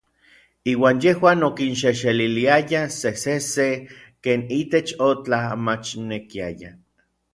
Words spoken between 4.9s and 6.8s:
otla machnekiaya.